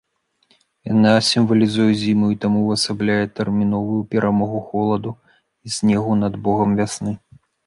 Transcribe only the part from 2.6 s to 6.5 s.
увасабляе тэрміновую перамогу холаду і снегу над